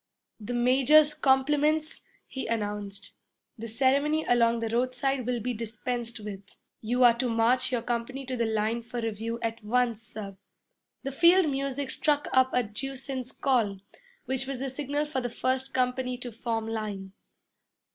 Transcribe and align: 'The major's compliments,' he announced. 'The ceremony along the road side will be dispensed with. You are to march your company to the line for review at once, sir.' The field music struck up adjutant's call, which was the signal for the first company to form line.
'The 0.39 0.55
major's 0.55 1.13
compliments,' 1.13 2.01
he 2.25 2.47
announced. 2.47 3.17
'The 3.59 3.67
ceremony 3.67 4.25
along 4.27 4.57
the 4.57 4.69
road 4.69 4.95
side 4.95 5.27
will 5.27 5.39
be 5.39 5.53
dispensed 5.53 6.19
with. 6.21 6.57
You 6.81 7.03
are 7.03 7.15
to 7.19 7.29
march 7.29 7.71
your 7.71 7.83
company 7.83 8.25
to 8.25 8.35
the 8.35 8.47
line 8.47 8.81
for 8.81 8.99
review 8.99 9.37
at 9.43 9.63
once, 9.63 10.01
sir.' 10.01 10.37
The 11.03 11.11
field 11.11 11.51
music 11.51 11.91
struck 11.91 12.27
up 12.33 12.49
adjutant's 12.51 13.31
call, 13.31 13.77
which 14.25 14.47
was 14.47 14.57
the 14.57 14.71
signal 14.71 15.05
for 15.05 15.21
the 15.21 15.29
first 15.29 15.71
company 15.71 16.17
to 16.17 16.31
form 16.31 16.67
line. 16.67 17.13